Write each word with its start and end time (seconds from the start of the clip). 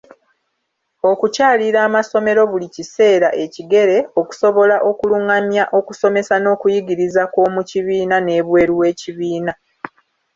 Okukyalira 1.11 1.79
amasomero 1.87 2.41
buli 2.51 2.67
kiseera 2.75 3.29
ekigere, 3.43 3.97
okusobola 4.19 4.75
okulungamya 4.89 5.63
okusomesa 5.77 6.35
n'okuyigiriza 6.39 7.21
kw'omukibiina 7.33 8.15
n'ebweru 8.21 8.73
w'ekibiina. 8.81 9.53